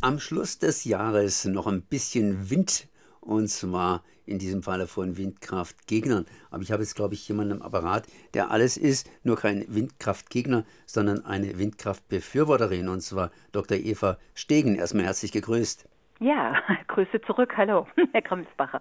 Am 0.00 0.20
Schluss 0.20 0.60
des 0.60 0.84
Jahres 0.84 1.44
noch 1.44 1.66
ein 1.66 1.82
bisschen 1.82 2.50
Wind 2.50 2.86
und 3.20 3.48
zwar 3.48 4.04
in 4.26 4.38
diesem 4.38 4.62
Falle 4.62 4.86
von 4.86 5.16
Windkraftgegnern. 5.16 6.24
Aber 6.52 6.62
ich 6.62 6.70
habe 6.70 6.84
jetzt, 6.84 6.94
glaube 6.94 7.14
ich, 7.14 7.26
jemanden 7.26 7.56
im 7.56 7.62
Apparat, 7.62 8.06
der 8.32 8.52
alles 8.52 8.76
ist, 8.76 9.10
nur 9.24 9.36
kein 9.36 9.64
Windkraftgegner, 9.66 10.64
sondern 10.86 11.24
eine 11.24 11.58
Windkraftbefürworterin 11.58 12.88
und 12.88 13.00
zwar 13.00 13.32
Dr. 13.50 13.76
Eva 13.76 14.18
Stegen. 14.34 14.76
Erstmal 14.76 15.04
herzlich 15.04 15.32
gegrüßt. 15.32 15.88
Ja, 16.20 16.54
Grüße 16.86 17.20
zurück. 17.26 17.56
Hallo, 17.56 17.88
Herr 18.12 18.22
Grimsbacher. 18.22 18.80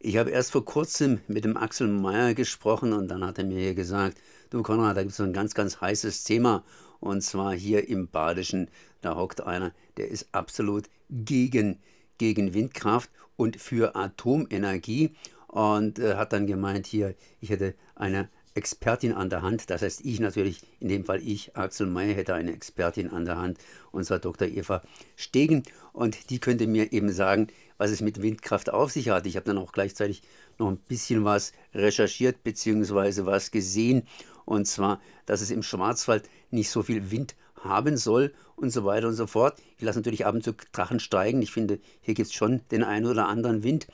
Ich 0.00 0.18
habe 0.18 0.30
erst 0.30 0.52
vor 0.52 0.66
kurzem 0.66 1.20
mit 1.28 1.46
dem 1.46 1.56
Axel 1.56 1.88
Meyer 1.88 2.34
gesprochen 2.34 2.92
und 2.92 3.08
dann 3.08 3.24
hat 3.24 3.38
er 3.38 3.44
mir 3.44 3.58
hier 3.58 3.74
gesagt, 3.74 4.18
du 4.50 4.62
Konrad, 4.62 4.98
da 4.98 5.00
gibt 5.00 5.12
es 5.12 5.20
ein 5.20 5.32
ganz, 5.32 5.54
ganz 5.54 5.80
heißes 5.80 6.24
Thema 6.24 6.62
und 7.00 7.22
zwar 7.22 7.52
hier 7.52 7.88
im 7.88 8.08
Badischen. 8.08 8.70
Da 9.00 9.16
hockt 9.16 9.40
einer, 9.40 9.72
der 9.96 10.08
ist 10.08 10.28
absolut 10.32 10.88
gegen, 11.10 11.78
gegen 12.18 12.54
Windkraft 12.54 13.10
und 13.36 13.56
für 13.60 13.96
Atomenergie 13.96 15.14
und 15.46 15.98
äh, 15.98 16.16
hat 16.16 16.32
dann 16.32 16.46
gemeint, 16.46 16.86
hier, 16.86 17.14
ich 17.40 17.50
hätte 17.50 17.74
eine 17.94 18.28
Expertin 18.58 19.12
an 19.12 19.30
der 19.30 19.42
Hand. 19.42 19.70
Das 19.70 19.82
heißt, 19.82 20.04
ich 20.04 20.18
natürlich, 20.18 20.60
in 20.80 20.88
dem 20.88 21.04
Fall 21.04 21.22
ich, 21.22 21.56
Axel 21.56 21.86
Mayer, 21.86 22.14
hätte 22.14 22.34
eine 22.34 22.52
Expertin 22.52 23.10
an 23.10 23.24
der 23.24 23.38
Hand, 23.38 23.58
und 23.92 24.04
zwar 24.04 24.18
Dr. 24.18 24.48
Eva 24.48 24.82
Stegen. 25.16 25.62
Und 25.92 26.30
die 26.30 26.40
könnte 26.40 26.66
mir 26.66 26.92
eben 26.92 27.10
sagen, 27.12 27.46
was 27.78 27.90
es 27.90 28.00
mit 28.00 28.20
Windkraft 28.20 28.70
auf 28.70 28.90
sich 28.90 29.10
hat. 29.10 29.26
Ich 29.26 29.36
habe 29.36 29.46
dann 29.46 29.58
auch 29.58 29.72
gleichzeitig 29.72 30.22
noch 30.58 30.68
ein 30.68 30.76
bisschen 30.76 31.24
was 31.24 31.52
recherchiert 31.72 32.42
bzw. 32.42 33.24
was 33.24 33.52
gesehen. 33.52 34.02
Und 34.44 34.66
zwar, 34.66 35.00
dass 35.24 35.40
es 35.40 35.50
im 35.50 35.62
Schwarzwald 35.62 36.28
nicht 36.50 36.70
so 36.70 36.82
viel 36.82 37.10
Wind 37.10 37.36
haben 37.62 37.96
soll 37.96 38.32
und 38.56 38.70
so 38.70 38.84
weiter 38.84 39.08
und 39.08 39.14
so 39.14 39.26
fort. 39.26 39.60
Ich 39.76 39.84
lasse 39.84 39.98
natürlich 39.98 40.26
ab 40.26 40.34
und 40.34 40.44
zu 40.44 40.54
Drachen 40.72 41.00
steigen. 41.00 41.42
Ich 41.42 41.52
finde, 41.52 41.80
hier 42.00 42.14
gibt 42.14 42.28
es 42.28 42.34
schon 42.34 42.62
den 42.70 42.84
einen 42.84 43.06
oder 43.06 43.28
anderen 43.28 43.62
Wind. 43.62 43.86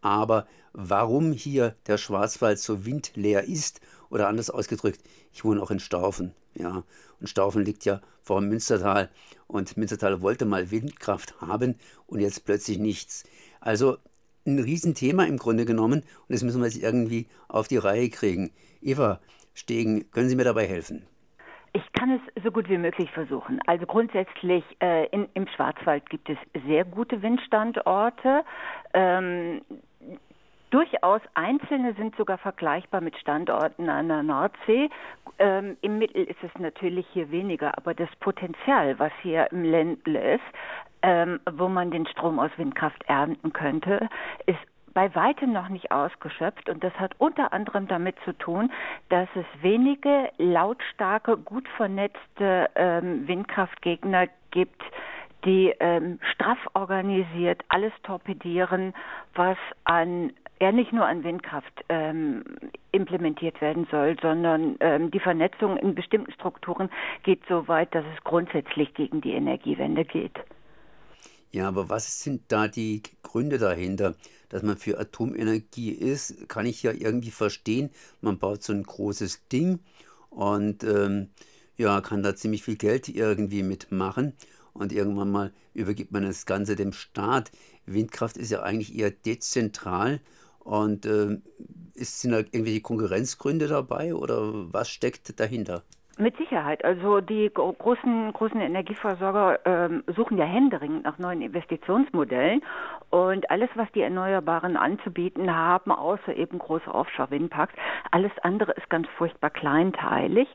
Aber 0.00 0.46
warum 0.72 1.32
hier 1.32 1.76
der 1.86 1.98
Schwarzwald 1.98 2.58
so 2.58 2.84
windleer 2.84 3.44
ist, 3.44 3.80
oder 4.12 4.28
anders 4.28 4.50
ausgedrückt, 4.50 5.00
ich 5.32 5.42
wohne 5.42 5.62
auch 5.62 5.70
in 5.70 5.80
Staufen. 5.80 6.34
Ja, 6.54 6.84
und 7.18 7.28
Staufen 7.28 7.64
liegt 7.64 7.86
ja 7.86 8.02
vor 8.20 8.40
dem 8.40 8.50
Münstertal. 8.50 9.08
Und 9.46 9.78
Münstertal 9.78 10.20
wollte 10.20 10.44
mal 10.44 10.70
Windkraft 10.70 11.40
haben 11.40 11.76
und 12.06 12.20
jetzt 12.20 12.44
plötzlich 12.44 12.78
nichts. 12.78 13.24
Also 13.60 13.96
ein 14.46 14.58
Riesenthema 14.58 15.24
im 15.24 15.38
Grunde 15.38 15.64
genommen. 15.64 16.00
Und 16.00 16.28
das 16.28 16.42
müssen 16.42 16.60
wir 16.60 16.68
jetzt 16.68 16.82
irgendwie 16.82 17.26
auf 17.48 17.68
die 17.68 17.78
Reihe 17.78 18.10
kriegen. 18.10 18.52
Eva 18.82 19.20
Stegen, 19.54 20.10
können 20.10 20.28
Sie 20.28 20.36
mir 20.36 20.44
dabei 20.44 20.66
helfen? 20.66 21.06
Ich 21.74 21.92
kann 21.94 22.10
es 22.10 22.42
so 22.44 22.50
gut 22.50 22.68
wie 22.68 22.76
möglich 22.76 23.10
versuchen. 23.12 23.60
Also 23.66 23.86
grundsätzlich 23.86 24.64
äh, 24.82 25.06
in, 25.06 25.26
im 25.32 25.46
Schwarzwald 25.48 26.08
gibt 26.10 26.28
es 26.28 26.36
sehr 26.66 26.84
gute 26.84 27.22
Windstandorte. 27.22 28.44
Ähm, 28.92 29.62
durchaus 30.68 31.22
einzelne 31.32 31.94
sind 31.94 32.14
sogar 32.16 32.36
vergleichbar 32.36 33.00
mit 33.00 33.16
Standorten 33.16 33.88
an 33.88 34.08
der 34.08 34.22
Nordsee. 34.22 34.90
Ähm, 35.38 35.78
Im 35.80 35.98
Mittel 35.98 36.24
ist 36.24 36.42
es 36.42 36.50
natürlich 36.58 37.06
hier 37.12 37.30
weniger, 37.30 37.76
aber 37.78 37.94
das 37.94 38.10
Potenzial, 38.20 38.98
was 38.98 39.12
hier 39.22 39.50
im 39.50 39.64
Ländle 39.64 40.34
ist, 40.34 40.44
ähm, 41.00 41.40
wo 41.50 41.68
man 41.68 41.90
den 41.90 42.06
Strom 42.06 42.38
aus 42.38 42.50
Windkraft 42.58 43.02
ernten 43.06 43.52
könnte, 43.52 44.08
ist 44.46 44.58
bei 44.92 45.14
weitem 45.14 45.52
noch 45.52 45.68
nicht 45.68 45.90
ausgeschöpft 45.90 46.68
und 46.68 46.82
das 46.84 46.92
hat 46.94 47.14
unter 47.18 47.52
anderem 47.52 47.88
damit 47.88 48.16
zu 48.24 48.32
tun, 48.32 48.70
dass 49.08 49.28
es 49.34 49.46
wenige 49.62 50.30
lautstarke, 50.38 51.36
gut 51.36 51.68
vernetzte 51.76 52.70
ähm, 52.74 53.26
Windkraftgegner 53.26 54.26
gibt, 54.50 54.82
die 55.44 55.74
ähm, 55.80 56.20
straff 56.32 56.58
organisiert 56.74 57.62
alles 57.68 57.92
torpedieren, 58.02 58.94
was 59.34 59.56
an 59.84 60.32
ja 60.60 60.70
nicht 60.70 60.92
nur 60.92 61.04
an 61.04 61.24
Windkraft 61.24 61.84
ähm, 61.88 62.44
implementiert 62.92 63.60
werden 63.60 63.88
soll, 63.90 64.16
sondern 64.22 64.76
ähm, 64.78 65.10
die 65.10 65.18
Vernetzung 65.18 65.76
in 65.76 65.96
bestimmten 65.96 66.30
Strukturen 66.32 66.88
geht 67.24 67.40
so 67.48 67.66
weit, 67.66 67.92
dass 67.94 68.04
es 68.16 68.22
grundsätzlich 68.22 68.94
gegen 68.94 69.20
die 69.20 69.32
Energiewende 69.32 70.04
geht. 70.04 70.38
Ja, 71.52 71.68
aber 71.68 71.88
was 71.90 72.22
sind 72.22 72.44
da 72.48 72.66
die 72.66 73.02
Gründe 73.22 73.58
dahinter? 73.58 74.14
Dass 74.48 74.62
man 74.62 74.76
für 74.78 74.98
Atomenergie 74.98 75.90
ist, 75.90 76.48
kann 76.48 76.66
ich 76.66 76.82
ja 76.82 76.92
irgendwie 76.92 77.30
verstehen. 77.30 77.90
Man 78.22 78.38
baut 78.38 78.62
so 78.62 78.72
ein 78.72 78.82
großes 78.82 79.48
Ding 79.48 79.80
und 80.30 80.82
ähm, 80.84 81.28
ja, 81.76 82.00
kann 82.00 82.22
da 82.22 82.34
ziemlich 82.34 82.62
viel 82.62 82.76
Geld 82.76 83.08
irgendwie 83.08 83.62
mitmachen. 83.62 84.32
Und 84.72 84.92
irgendwann 84.92 85.30
mal 85.30 85.52
übergibt 85.74 86.12
man 86.12 86.22
das 86.22 86.46
Ganze 86.46 86.76
dem 86.76 86.92
Staat. 86.92 87.50
Windkraft 87.86 88.38
ist 88.38 88.50
ja 88.50 88.62
eigentlich 88.62 88.94
eher 88.94 89.10
dezentral. 89.10 90.20
Und 90.60 91.04
äh, 91.06 91.38
ist, 91.94 92.20
sind 92.20 92.30
da 92.32 92.38
irgendwelche 92.38 92.80
Konkurrenzgründe 92.80 93.68
dabei 93.68 94.14
oder 94.14 94.72
was 94.72 94.88
steckt 94.88 95.38
dahinter? 95.38 95.84
Mit 96.18 96.36
Sicherheit. 96.36 96.84
Also 96.84 97.22
die 97.22 97.50
großen, 97.52 98.32
großen 98.34 98.60
Energieversorger 98.60 99.60
ähm, 99.64 100.04
suchen 100.14 100.36
ja 100.36 100.44
händeringend 100.44 101.04
nach 101.04 101.18
neuen 101.18 101.40
Investitionsmodellen 101.40 102.62
und 103.08 103.50
alles, 103.50 103.70
was 103.76 103.90
die 103.92 104.02
Erneuerbaren 104.02 104.76
anzubieten 104.76 105.54
haben, 105.54 105.90
außer 105.90 106.36
eben 106.36 106.58
große 106.58 106.94
Offshore-Windparks, 106.94 107.72
alles 108.10 108.32
andere 108.42 108.72
ist 108.72 108.90
ganz 108.90 109.08
furchtbar 109.16 109.50
kleinteilig. 109.50 110.48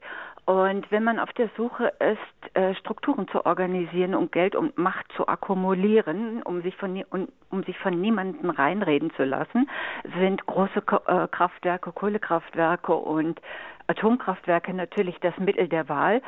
Und 0.45 0.89
wenn 0.91 1.03
man 1.03 1.19
auf 1.19 1.33
der 1.33 1.49
Suche 1.57 1.91
ist, 1.99 2.55
äh, 2.55 2.73
Strukturen 2.75 3.27
zu 3.27 3.45
organisieren 3.45 4.15
und 4.15 4.31
Geld 4.31 4.55
und 4.55 4.77
Macht 4.77 5.05
zu 5.17 5.27
akkumulieren, 5.27 6.41
um 6.43 6.61
sich 6.61 6.73
von, 6.77 7.03
um 7.49 7.63
sich 7.63 7.77
von 7.79 7.99
niemandem 7.99 8.51
reinreden 8.51 9.11
zu 9.17 9.25
lassen, 9.25 9.69
sind 10.17 10.45
große 10.45 10.83
äh, 11.07 11.27
Kraftwerke, 11.27 11.91
Kohlekraftwerke 11.91 12.93
und 12.93 13.41
Atomkraftwerke 13.87 14.73
natürlich 14.73 15.17
das 15.21 15.37
Mittel 15.37 15.67
der 15.67 15.89
Wahl 15.89 16.21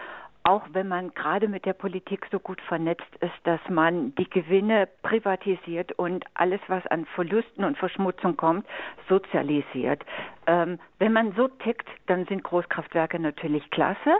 auch 0.43 0.63
wenn 0.73 0.87
man 0.87 1.13
gerade 1.13 1.47
mit 1.47 1.65
der 1.65 1.73
Politik 1.73 2.25
so 2.31 2.39
gut 2.39 2.61
vernetzt 2.61 3.15
ist, 3.19 3.33
dass 3.43 3.59
man 3.69 4.15
die 4.15 4.29
Gewinne 4.29 4.87
privatisiert 5.03 5.91
und 5.93 6.25
alles, 6.33 6.61
was 6.67 6.85
an 6.87 7.05
Verlusten 7.13 7.63
und 7.63 7.77
Verschmutzung 7.77 8.37
kommt, 8.37 8.65
sozialisiert. 9.07 10.03
Ähm, 10.47 10.79
wenn 10.97 11.13
man 11.13 11.33
so 11.33 11.47
tickt, 11.47 11.87
dann 12.07 12.25
sind 12.25 12.43
Großkraftwerke 12.43 13.19
natürlich 13.19 13.69
klasse. 13.69 14.15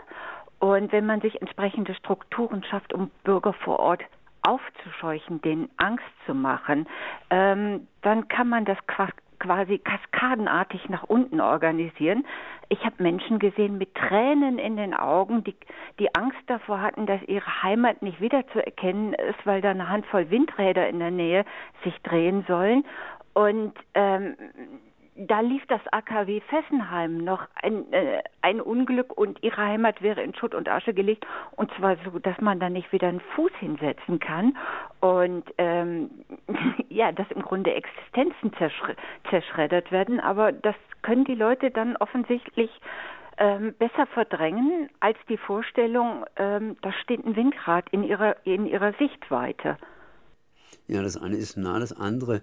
Und 0.58 0.92
wenn 0.92 1.06
man 1.06 1.20
sich 1.20 1.40
entsprechende 1.40 1.94
Strukturen 1.94 2.62
schafft, 2.64 2.92
um 2.92 3.10
Bürger 3.24 3.54
vor 3.54 3.80
Ort 3.80 4.02
aufzuscheuchen, 4.42 5.40
denen 5.42 5.70
Angst 5.78 6.04
zu 6.26 6.34
machen, 6.34 6.86
ähm, 7.30 7.86
dann 8.02 8.28
kann 8.28 8.48
man 8.48 8.64
das 8.64 8.78
quasi 9.40 9.78
kaskadenartig 9.78 10.88
nach 10.88 11.02
unten 11.02 11.40
organisieren. 11.40 12.24
Ich 12.68 12.84
habe 12.84 13.02
Menschen 13.02 13.40
gesehen 13.40 13.78
mit 13.78 13.94
Tränen 13.96 14.60
in 14.60 14.76
den 14.76 14.94
Augen, 14.94 15.42
die, 15.42 15.56
die 15.98 16.14
Angst 16.14 16.38
davor 16.46 16.80
hatten, 16.80 17.06
dass 17.06 17.20
ihre 17.22 17.62
Heimat 17.64 18.00
nicht 18.02 18.20
wiederzuerkennen 18.20 19.14
ist, 19.14 19.44
weil 19.44 19.60
da 19.60 19.70
eine 19.70 19.88
Handvoll 19.88 20.30
Windräder 20.30 20.88
in 20.88 21.00
der 21.00 21.10
Nähe 21.10 21.44
sich 21.82 22.00
drehen 22.02 22.44
sollen. 22.46 22.84
Und 23.34 23.72
ähm, 23.94 24.36
da 25.16 25.40
lief 25.40 25.62
das 25.66 25.80
AKW 25.90 26.40
Fessenheim 26.48 27.18
noch 27.18 27.46
ein, 27.54 27.92
äh, 27.92 28.22
ein 28.42 28.60
Unglück 28.60 29.16
und 29.16 29.42
ihre 29.42 29.60
Heimat 29.60 30.02
wäre 30.02 30.22
in 30.22 30.34
Schutt 30.34 30.54
und 30.54 30.68
Asche 30.68 30.94
gelegt 30.94 31.26
und 31.56 31.70
zwar 31.74 31.96
so, 32.04 32.18
dass 32.18 32.40
man 32.40 32.60
da 32.60 32.70
nicht 32.70 32.92
wieder 32.92 33.08
einen 33.08 33.20
Fuß 33.34 33.52
hinsetzen 33.58 34.20
kann 34.20 34.56
und 35.00 35.44
ähm, 35.58 36.10
ja, 36.88 37.12
dass 37.12 37.30
im 37.30 37.42
Grunde 37.42 37.74
Existenzen 37.74 38.52
zerschre 38.54 38.96
zerschreddert 39.28 39.90
werden, 39.90 40.20
aber 40.20 40.52
das 40.52 40.76
können 41.02 41.24
die 41.24 41.34
Leute 41.34 41.70
dann 41.70 41.96
offensichtlich 41.96 42.70
ähm, 43.38 43.74
besser 43.78 44.06
verdrängen 44.06 44.90
als 45.00 45.18
die 45.28 45.38
Vorstellung, 45.38 46.24
ähm, 46.36 46.76
da 46.82 46.92
steht 46.92 47.24
ein 47.24 47.36
Windrad 47.36 47.86
in 47.90 48.04
ihrer 48.04 48.36
in 48.44 48.66
ihrer 48.66 48.92
Sichtweite. 48.94 49.76
Ja, 50.86 51.02
das 51.02 51.16
eine 51.16 51.36
ist 51.36 51.56
nah, 51.56 51.78
das 51.78 51.92
andere 51.92 52.42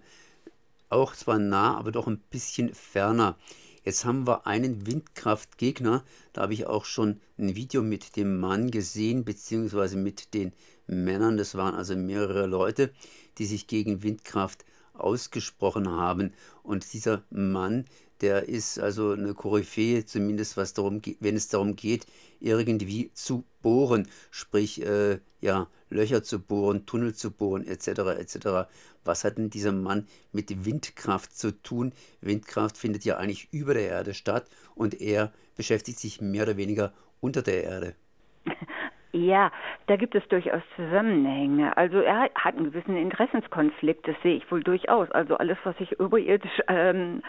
auch 0.89 1.15
zwar 1.15 1.39
nah, 1.39 1.77
aber 1.77 1.91
doch 1.91 2.07
ein 2.07 2.19
bisschen 2.29 2.73
ferner. 2.73 3.37
Jetzt 3.83 4.03
haben 4.03 4.27
wir 4.27 4.45
einen 4.45 4.85
Windkraftgegner. 4.85 6.03
Da 6.33 6.41
habe 6.41 6.53
ich 6.53 6.65
auch 6.67 6.83
schon 6.83 7.21
ein 7.37 7.55
Video 7.55 7.81
mit 7.81 8.17
dem 8.17 8.39
Mann 8.39 8.69
gesehen, 8.69 9.23
beziehungsweise 9.23 9.95
mit 9.95 10.33
den 10.33 10.51
Männern. 10.87 11.37
Das 11.37 11.55
waren 11.55 11.73
also 11.73 11.95
mehrere 11.95 12.47
Leute, 12.47 12.91
die 13.37 13.45
sich 13.45 13.67
gegen 13.67 14.03
Windkraft 14.03 14.65
ausgesprochen 14.93 15.89
haben. 15.89 16.33
Und 16.63 16.91
dieser 16.91 17.23
Mann, 17.29 17.85
der 18.19 18.49
ist 18.49 18.79
also 18.79 19.11
eine 19.11 19.33
Koryphäe, 19.33 20.05
zumindest 20.05 20.57
was 20.57 20.73
darum 20.73 21.01
wenn 21.19 21.35
es 21.35 21.47
darum 21.47 21.75
geht, 21.75 22.07
irgendwie 22.39 23.11
zu 23.13 23.45
bohren, 23.61 24.07
sprich 24.31 24.81
äh, 24.85 25.19
ja 25.39 25.69
Löcher 25.89 26.23
zu 26.23 26.39
bohren, 26.39 26.85
Tunnel 26.85 27.13
zu 27.13 27.31
bohren, 27.31 27.65
etc. 27.65 27.87
etc. 28.19 28.69
Was 29.03 29.23
hat 29.23 29.37
denn 29.37 29.49
dieser 29.49 29.71
Mann 29.71 30.07
mit 30.31 30.65
Windkraft 30.65 31.35
zu 31.35 31.51
tun? 31.51 31.93
Windkraft 32.21 32.77
findet 32.77 33.05
ja 33.05 33.17
eigentlich 33.17 33.47
über 33.51 33.73
der 33.73 33.87
Erde 33.87 34.13
statt 34.13 34.45
und 34.75 34.99
er 34.99 35.31
beschäftigt 35.55 35.99
sich 35.99 36.21
mehr 36.21 36.43
oder 36.43 36.57
weniger 36.57 36.93
unter 37.19 37.41
der 37.41 37.63
Erde. 37.63 37.95
Ja, 39.13 39.51
da 39.87 39.95
gibt 39.95 40.15
es 40.15 40.27
durchaus 40.27 40.61
Zusammenhänge. 40.75 41.75
Also 41.77 42.01
er 42.01 42.29
hat 42.35 42.55
einen 42.55 42.71
gewissen 42.71 42.97
Interessenskonflikt, 42.97 44.07
das 44.07 44.15
sehe 44.21 44.35
ich 44.35 44.51
wohl 44.51 44.61
durchaus. 44.61 45.09
Also 45.11 45.37
alles, 45.37 45.57
was 45.63 45.77
sich 45.77 45.93
überirdisch 45.93 46.61
ähm, 46.67 47.23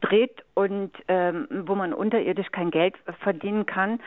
dreht 0.00 0.44
und 0.54 0.90
ähm, 1.08 1.46
wo 1.66 1.74
man 1.74 1.94
unterirdisch 1.94 2.50
kein 2.50 2.70
Geld 2.70 2.96
verdienen 3.20 3.66
kann, 3.66 4.00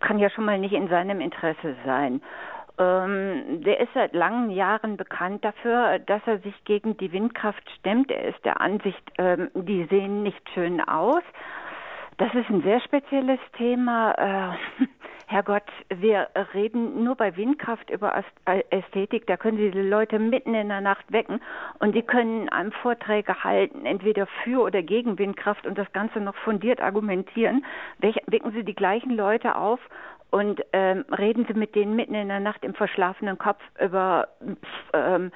kann 0.00 0.18
ja 0.18 0.28
schon 0.28 0.44
mal 0.44 0.58
nicht 0.58 0.72
in 0.72 0.88
seinem 0.88 1.20
Interesse 1.20 1.76
sein. 1.84 2.20
Ähm, 2.80 3.62
der 3.62 3.78
ist 3.80 3.92
seit 3.92 4.14
langen 4.14 4.50
Jahren 4.50 4.96
bekannt 4.96 5.44
dafür, 5.44 5.98
dass 5.98 6.22
er 6.24 6.38
sich 6.38 6.54
gegen 6.64 6.96
die 6.96 7.12
Windkraft 7.12 7.68
stemmt. 7.78 8.10
Er 8.10 8.24
ist 8.24 8.42
der 8.44 8.60
Ansicht, 8.62 9.02
ähm, 9.18 9.50
die 9.54 9.84
sehen 9.90 10.22
nicht 10.22 10.48
schön 10.54 10.80
aus. 10.80 11.22
Das 12.16 12.34
ist 12.34 12.48
ein 12.48 12.62
sehr 12.62 12.80
spezielles 12.80 13.38
Thema. 13.58 14.12
Äh, 14.12 14.86
Herrgott, 15.26 15.70
wir 15.90 16.28
reden 16.54 17.04
nur 17.04 17.16
bei 17.16 17.36
Windkraft 17.36 17.88
über 17.90 18.24
Ästhetik. 18.70 19.26
Da 19.26 19.36
können 19.36 19.58
Sie 19.58 19.70
die 19.70 19.82
Leute 19.82 20.18
mitten 20.18 20.54
in 20.54 20.68
der 20.68 20.80
Nacht 20.80 21.04
wecken 21.12 21.40
und 21.78 21.94
die 21.94 22.02
können 22.02 22.48
einem 22.48 22.72
Vorträge 22.72 23.44
halten, 23.44 23.86
entweder 23.86 24.26
für 24.42 24.62
oder 24.62 24.82
gegen 24.82 25.18
Windkraft 25.18 25.66
und 25.66 25.78
das 25.78 25.92
Ganze 25.92 26.18
noch 26.18 26.34
fundiert 26.34 26.80
argumentieren. 26.80 27.64
Wecken 28.00 28.52
Sie 28.52 28.64
die 28.64 28.74
gleichen 28.74 29.14
Leute 29.16 29.54
auf 29.54 29.78
und 30.30 30.60
ähm, 30.72 31.04
reden 31.10 31.44
Sie 31.46 31.54
mit 31.54 31.74
denen 31.74 31.96
mitten 31.96 32.14
in 32.14 32.28
der 32.28 32.40
Nacht 32.40 32.64
im 32.64 32.74
verschlafenen 32.74 33.38
Kopf 33.38 33.60
über 33.80 34.28
ähm, 34.92 35.32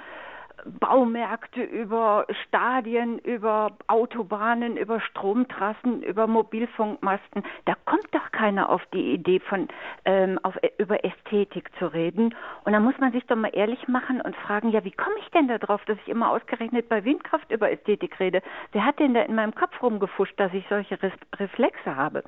Baumärkte, 0.80 1.62
über 1.62 2.26
Stadien, 2.46 3.18
über 3.18 3.72
Autobahnen, 3.86 4.76
über 4.76 5.00
Stromtrassen, 5.00 6.02
über 6.02 6.26
Mobilfunkmasten. 6.26 7.42
Da 7.66 7.74
kommt 7.84 8.06
doch 8.12 8.32
keiner 8.32 8.70
auf 8.70 8.82
die 8.92 9.12
Idee 9.12 9.40
von 9.40 9.68
ähm, 10.04 10.38
auf, 10.42 10.54
über 10.78 11.04
Ästhetik 11.04 11.70
zu 11.78 11.86
reden. 11.86 12.34
Und 12.64 12.72
da 12.72 12.80
muss 12.80 12.96
man 12.98 13.12
sich 13.12 13.26
doch 13.26 13.36
mal 13.36 13.50
ehrlich 13.52 13.86
machen 13.88 14.20
und 14.20 14.34
fragen, 14.36 14.70
ja, 14.70 14.84
wie 14.84 14.92
komme 14.92 15.16
ich 15.20 15.30
denn 15.32 15.48
da 15.48 15.58
drauf, 15.58 15.84
dass 15.84 15.98
ich 15.98 16.08
immer 16.08 16.30
ausgerechnet 16.30 16.88
bei 16.88 17.04
Windkraft 17.04 17.50
über 17.50 17.70
Ästhetik 17.70 18.18
rede? 18.18 18.40
Wer 18.72 18.86
hat 18.86 18.98
denn 18.98 19.14
da 19.14 19.22
in 19.22 19.34
meinem 19.34 19.54
Kopf 19.54 19.82
rumgefuscht, 19.82 20.38
dass 20.38 20.52
ich 20.54 20.64
solche 20.68 21.02
Re 21.02 21.12
Reflexe 21.36 21.94
habe? 21.94 22.24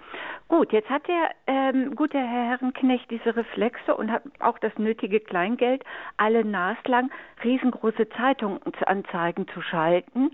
Gut, 0.49 0.73
jetzt 0.73 0.91
hat 0.91 1.09
der 1.09 1.31
ähm, 1.47 1.95
gute 1.95 2.19
Herr 2.19 2.51
Herrenknecht 2.51 3.11
diese 3.11 3.35
Reflexe 3.35 3.97
und 3.97 4.11
hat 4.11 4.23
auch 4.41 4.59
das 4.59 4.77
nötige 4.79 5.21
Kleingeld, 5.21 5.83
alle 6.17 6.45
naslang 6.45 7.11
riesengroße 7.43 8.09
Zahlen 8.11 8.26
Zeitungsanzeigen 8.27 9.47
zu 9.49 9.61
schalten. 9.63 10.31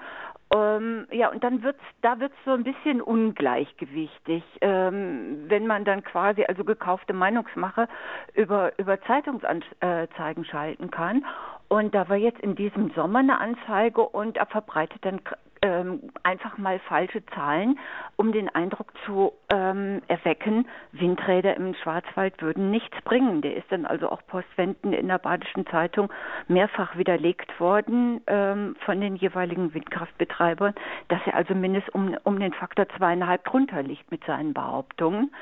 Ähm, 0.55 1.07
ja, 1.11 1.31
und 1.31 1.43
dann 1.43 1.63
wird's, 1.63 1.83
da 2.03 2.21
wird's 2.21 2.37
so 2.45 2.53
ein 2.53 2.63
bisschen 2.63 3.01
ungleichgewichtig, 3.01 4.43
ähm, 4.61 5.45
wenn 5.49 5.67
man 5.67 5.85
dann 5.85 6.05
quasi 6.05 6.45
also 6.45 6.65
gekaufte 6.65 7.15
Meinungsmache 7.15 7.89
über, 8.35 8.73
über 8.79 9.01
Zeitungsanzeigen 9.03 10.45
schalten 10.45 10.91
kann. 10.91 11.25
Und 11.69 11.95
da 11.95 12.09
war 12.11 12.17
jetzt 12.17 12.41
in 12.41 12.55
diesem 12.55 12.91
Sommer 12.91 13.21
eine 13.21 13.41
Anzeige 13.41 14.03
und 14.03 14.37
er 14.37 14.47
verbreitet 14.47 15.05
dann 15.05 15.21
ähm, 15.63 16.01
einfach 16.25 16.59
mal 16.59 16.79
falsche 16.81 17.25
Zahlen, 17.27 17.79
um 18.17 18.33
den 18.33 18.49
Eindruck 18.49 18.93
zu 19.07 19.33
ähm, 19.53 20.03
erwecken, 20.09 20.67
Windräder 20.91 21.57
im 21.57 21.75
Schwarzwald 21.75 22.43
würden 22.43 22.71
nichts 22.71 23.01
bringen. 23.03 23.43
Der 23.43 23.57
ist 23.57 23.71
dann 23.71 23.87
also 23.87 24.11
auch 24.11 24.21
postwendend 24.27 24.95
in 24.95 25.09
der 25.09 25.19
Badischen 25.19 25.67
Zeitung 25.67 26.13
mehrfach 26.49 26.97
widerlegt 26.97 27.59
worden 27.61 28.21
ähm, 28.27 28.77
von 28.85 29.01
den 29.01 29.15
jeweiligen 29.15 29.73
Windkraftbetreibern, 29.73 30.75
dass 31.09 31.21
er 31.27 31.35
also 31.35 31.55
mindestens 31.55 31.95
um, 31.95 32.17
um 32.25 32.41
den 32.41 32.53
Faktor 32.53 32.89
zweieinhalb 32.97 33.45
drunter 33.45 33.83
liegt 33.83 34.11
mit 34.11 34.25
seinen 34.25 34.55
Behauptungen. 34.55 35.33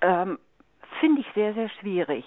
Ähm, 0.00 0.38
Finde 0.98 1.20
ich 1.20 1.26
sehr, 1.34 1.54
sehr 1.54 1.68
schwierig. 1.68 2.24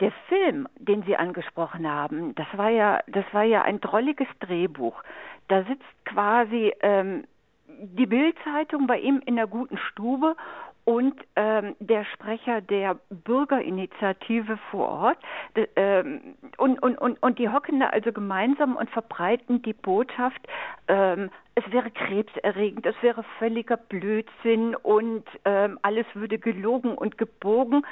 Der 0.00 0.12
Film, 0.28 0.68
den 0.76 1.02
Sie 1.04 1.16
angesprochen 1.16 1.88
haben, 1.88 2.34
das 2.34 2.46
war 2.54 2.68
ja, 2.68 3.00
das 3.06 3.24
war 3.32 3.44
ja 3.44 3.62
ein 3.62 3.80
drolliges 3.80 4.26
Drehbuch. 4.40 5.02
Da 5.48 5.62
sitzt 5.64 6.04
quasi 6.04 6.72
ähm, 6.80 7.24
die 7.66 8.06
Bildzeitung 8.06 8.86
bei 8.86 8.98
ihm 8.98 9.20
in 9.26 9.36
der 9.36 9.46
guten 9.46 9.78
Stube 9.78 10.36
und 10.84 11.14
ähm, 11.36 11.74
der 11.80 12.04
Sprecher 12.04 12.60
der 12.60 12.98
Bürgerinitiative 13.08 14.58
vor 14.70 14.88
Ort 14.88 15.18
ähm, 15.76 16.34
und, 16.58 16.82
und, 16.82 16.98
und, 16.98 17.22
und 17.22 17.38
die 17.38 17.48
hocken 17.48 17.80
da 17.80 17.86
also 17.88 18.12
gemeinsam 18.12 18.76
und 18.76 18.90
verbreiten 18.90 19.62
die 19.62 19.72
Botschaft, 19.72 20.46
ähm, 20.88 21.30
es 21.54 21.64
wäre 21.72 21.90
krebserregend, 21.90 22.84
es 22.84 22.96
wäre 23.00 23.24
völliger 23.38 23.76
Blödsinn 23.76 24.74
und 24.74 25.24
ähm, 25.44 25.78
alles 25.82 26.06
würde 26.14 26.38
gelogen 26.38 26.94
und 26.94 27.16
gebogen. 27.16 27.86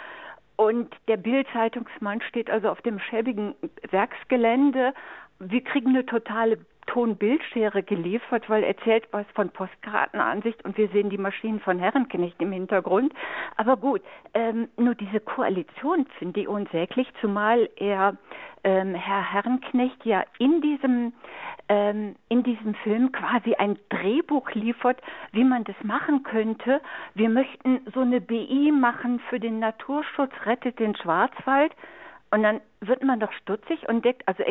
Und 0.57 0.95
der 1.09 1.17
Bild-Zeitungsmann 1.17 2.21
steht 2.23 2.51
also 2.51 2.69
auf 2.69 2.83
dem 2.83 2.99
schäbigen 2.99 3.55
Werksgelände. 3.91 4.93
Wir 5.39 5.65
kriegen 5.65 5.91
eine 5.91 6.05
totale 6.05 6.59
Ton-Bildschere 6.87 7.83
geliefert, 7.83 8.49
weil 8.49 8.65
erzählt 8.65 9.07
was 9.13 9.27
von 9.35 9.51
Postkartenansicht 9.51 10.65
und 10.65 10.77
wir 10.77 10.89
sehen 10.89 11.11
die 11.11 11.19
Maschinen 11.19 11.61
von 11.61 11.79
Herrenknecht 11.79 12.41
im 12.41 12.53
Hintergrund. 12.53 13.13
Aber 13.57 13.77
gut, 13.77 14.03
ähm, 14.35 14.69
nur 14.77 14.95
diese 14.95 15.21
Koalition 15.21 16.07
finde 16.19 16.41
ich 16.41 16.49
unsäglich, 16.49 17.09
zumal 17.21 17.69
er 17.77 18.17
ähm, 18.65 18.95
Herr 18.95 19.33
Herrenknecht 19.33 20.05
ja 20.05 20.25
in 20.39 20.61
diesem 20.61 21.13
ähm, 21.69 22.17
in 22.29 22.43
diesem 22.43 22.75
Film 22.77 23.13
quasi 23.13 23.55
ein 23.55 23.79
Drehbuch 23.89 24.51
liefert, 24.53 25.01
wie 25.33 25.45
man 25.45 25.65
das 25.65 25.77
machen 25.83 26.23
könnte. 26.23 26.81
Wir 27.15 27.29
möchten 27.29 27.81
so 27.95 28.01
eine 28.01 28.21
BI 28.21 28.73
machen 28.73 29.21
für 29.31 29.41
den 29.41 29.59
Naturschutz, 29.59 30.33
rettet 30.45 30.79
den 30.79 30.97
Schwarzwald. 30.97 31.73
Und 32.31 32.43
dann 32.43 32.61
wird 32.81 33.05
man 33.05 33.21
doch 33.21 33.33
stutzig 33.33 33.89
und 33.89 34.05
deckt, 34.05 34.27
also 34.27 34.43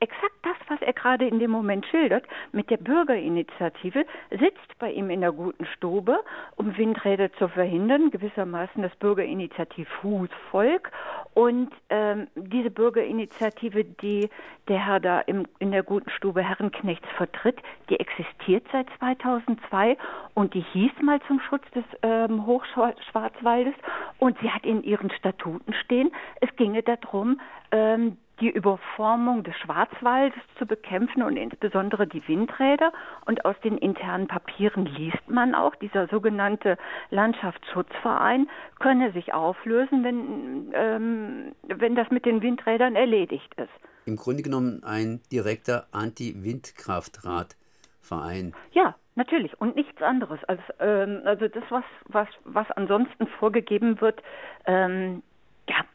exakt 0.00 0.34
das, 0.42 0.56
was 0.68 0.80
er 0.82 0.92
gerade 0.92 1.26
in 1.26 1.38
dem 1.38 1.50
Moment 1.50 1.86
schildert, 1.86 2.24
mit 2.52 2.70
der 2.70 2.76
Bürgerinitiative, 2.76 4.04
sitzt 4.30 4.78
bei 4.78 4.92
ihm 4.92 5.10
in 5.10 5.20
der 5.20 5.32
guten 5.32 5.66
Stube, 5.66 6.20
um 6.56 6.76
Windräder 6.76 7.32
zu 7.34 7.48
verhindern, 7.48 8.10
gewissermaßen 8.10 8.82
das 8.82 8.94
Bürgerinitiativ 8.96 9.88
Fußvolk. 10.00 10.90
Und 11.34 11.70
ähm, 11.90 12.28
diese 12.34 12.70
Bürgerinitiative, 12.70 13.84
die 13.84 14.28
der 14.68 14.84
Herr 14.84 15.00
da 15.00 15.20
im, 15.20 15.46
in 15.58 15.72
der 15.72 15.82
guten 15.82 16.10
Stube 16.10 16.42
Herrenknechts 16.42 17.08
vertritt, 17.16 17.60
die 17.88 17.98
existiert 17.98 18.64
seit 18.72 18.86
2002 18.98 19.96
und 20.34 20.54
die 20.54 20.60
hieß 20.72 20.92
mal 21.02 21.20
zum 21.26 21.40
Schutz 21.40 21.64
des 21.74 21.84
ähm, 22.02 22.46
Hochschwarzwaldes 22.46 23.74
und 24.18 24.38
sie 24.40 24.50
hat 24.50 24.64
in 24.64 24.82
ihren 24.82 25.10
Statuten 25.10 25.72
stehen, 25.72 26.10
es 26.40 26.54
ginge 26.56 26.82
darum, 26.82 27.40
ähm, 27.72 28.18
die 28.40 28.50
Überformung 28.50 29.44
des 29.44 29.54
Schwarzwaldes 29.56 30.40
zu 30.58 30.66
bekämpfen 30.66 31.22
und 31.22 31.36
insbesondere 31.36 32.06
die 32.06 32.26
Windräder. 32.28 32.92
Und 33.26 33.44
aus 33.44 33.56
den 33.62 33.76
internen 33.78 34.28
Papieren 34.28 34.86
liest 34.86 35.28
man 35.28 35.54
auch, 35.54 35.74
dieser 35.76 36.08
sogenannte 36.08 36.78
Landschaftsschutzverein 37.10 38.48
könne 38.78 39.12
sich 39.12 39.34
auflösen, 39.34 40.02
wenn, 40.04 40.72
ähm, 40.74 41.52
wenn 41.62 41.94
das 41.94 42.10
mit 42.10 42.24
den 42.24 42.40
Windrädern 42.42 42.96
erledigt 42.96 43.52
ist. 43.56 43.68
Im 44.06 44.16
Grunde 44.16 44.42
genommen 44.42 44.82
ein 44.84 45.20
direkter 45.30 45.86
Anti-Windkraftratverein. 45.92 48.54
Ja, 48.72 48.94
Natürlich 49.18 49.60
und 49.60 49.74
nichts 49.74 50.00
anderes 50.00 50.38
als 50.44 50.60
ähm, 50.78 51.22
also 51.24 51.48
das 51.48 51.64
was 51.70 51.82
was 52.04 52.28
was 52.44 52.70
ansonsten 52.70 53.26
vorgegeben 53.26 54.00
wird 54.00 54.22
ähm, 54.64 55.24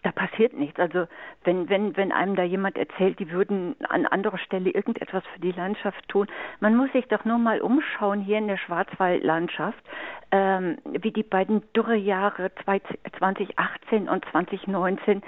da 0.04 0.12
passiert 0.12 0.54
nichts. 0.54 0.80
Also 0.80 1.08
wenn, 1.44 1.70
wenn, 1.70 1.98
wenn 1.98 2.12
einem 2.12 2.36
da 2.36 2.44
jemand 2.44 2.78
erzählt, 2.78 3.20
die 3.20 3.32
würden 3.32 3.76
an 3.90 4.06
anderer 4.06 4.38
Stelle 4.38 4.70
irgendetwas 4.70 5.24
für 5.34 5.40
die 5.40 5.52
Landschaft 5.52 6.08
tun, 6.10 6.28
man 6.60 6.76
muss 6.76 6.92
sich 6.92 7.08
doch 7.08 7.26
nur 7.26 7.38
mal 7.38 7.62
umschauen 7.62 8.22
hier 8.22 8.38
in 8.38 8.48
der 8.48 8.58
Schwarzwaldlandschaft, 8.58 9.84
ähm, 10.32 10.78
wie 10.86 11.12
die 11.12 11.24
beiden 11.24 11.64
Dürrejahre 11.74 12.52
2018 12.66 14.10
und 14.10 14.26
2019 14.32 15.24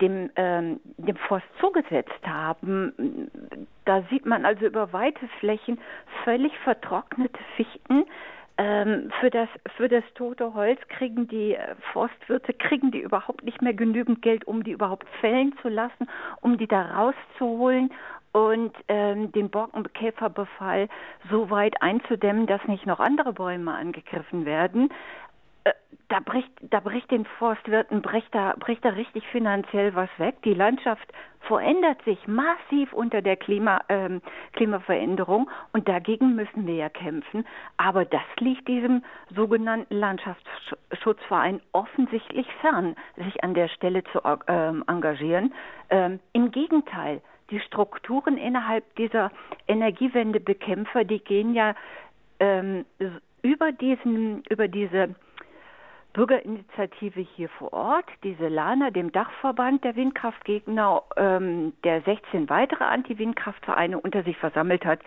dem, 0.00 0.30
ähm, 0.36 0.80
dem 0.96 1.16
Forst 1.16 1.46
zugesetzt 1.60 2.26
haben. 2.26 3.28
Da 3.84 4.02
sieht 4.10 4.26
man 4.26 4.44
also 4.44 4.66
über 4.66 4.92
weite 4.92 5.26
Flächen 5.40 5.80
völlig 6.24 6.56
vertrocknete 6.58 7.40
Fichten, 7.56 8.04
ähm, 8.58 9.10
für 9.20 9.30
das 9.30 9.48
für 9.76 9.88
das 9.88 10.04
tote 10.14 10.52
Holz 10.52 10.80
kriegen 10.88 11.28
die 11.28 11.54
äh, 11.54 11.76
Forstwirte 11.92 12.52
kriegen 12.52 12.90
die 12.90 13.00
überhaupt 13.00 13.44
nicht 13.44 13.62
mehr 13.62 13.72
genügend 13.72 14.20
Geld, 14.20 14.46
um 14.46 14.64
die 14.64 14.72
überhaupt 14.72 15.08
fällen 15.20 15.54
zu 15.62 15.68
lassen, 15.68 16.08
um 16.40 16.58
die 16.58 16.66
da 16.66 16.82
rauszuholen 16.82 17.90
und 18.32 18.72
ähm, 18.88 19.32
den 19.32 19.48
Borkenkäferbefall 19.50 20.88
so 21.30 21.50
weit 21.50 21.80
einzudämmen, 21.80 22.46
dass 22.46 22.62
nicht 22.66 22.84
noch 22.84 23.00
andere 23.00 23.32
Bäume 23.32 23.72
angegriffen 23.72 24.44
werden. 24.44 24.90
Äh, 25.68 25.74
da 26.08 26.20
bricht, 26.20 26.50
da 26.62 26.80
bricht 26.80 27.10
den 27.10 27.26
Forstwirten, 27.38 28.00
bricht 28.00 28.34
da, 28.34 28.54
bricht 28.58 28.82
da 28.82 28.90
richtig 28.90 29.26
finanziell 29.26 29.94
was 29.94 30.08
weg. 30.16 30.36
Die 30.42 30.54
Landschaft 30.54 31.06
verändert 31.40 32.02
sich 32.04 32.26
massiv 32.26 32.92
unter 32.94 33.20
der 33.20 33.36
Klima, 33.36 33.80
ähm, 33.90 34.22
Klimaveränderung 34.54 35.50
und 35.72 35.86
dagegen 35.86 36.34
müssen 36.34 36.66
wir 36.66 36.74
ja 36.74 36.88
kämpfen. 36.88 37.46
Aber 37.76 38.06
das 38.06 38.22
liegt 38.38 38.68
diesem 38.68 39.04
sogenannten 39.34 39.94
Landschaftsschutzverein 39.94 41.60
offensichtlich 41.72 42.46
fern, 42.60 42.96
sich 43.16 43.44
an 43.44 43.52
der 43.52 43.68
Stelle 43.68 44.02
zu 44.04 44.20
ähm, 44.46 44.84
engagieren. 44.86 45.52
Ähm, 45.90 46.20
Im 46.32 46.50
Gegenteil, 46.50 47.20
die 47.50 47.60
Strukturen 47.60 48.38
innerhalb 48.38 48.94
dieser 48.96 49.30
Energiewendebekämpfer, 49.66 51.04
die 51.04 51.20
gehen 51.20 51.54
ja 51.54 51.74
ähm, 52.40 52.84
über 53.42 53.72
diesen, 53.72 54.42
über 54.48 54.68
diese 54.68 55.14
Bürgerinitiative 56.12 57.20
hier 57.20 57.48
vor 57.50 57.72
Ort, 57.72 58.06
diese 58.24 58.48
LANA, 58.48 58.90
dem 58.90 59.12
Dachverband 59.12 59.84
der 59.84 59.94
Windkraftgegner, 59.94 61.02
ähm, 61.16 61.74
der 61.84 62.02
16 62.02 62.48
weitere 62.48 62.84
Anti-Windkraftvereine 62.84 63.98
unter 64.00 64.22
sich 64.22 64.36
versammelt 64.38 64.84
hat. 64.84 65.00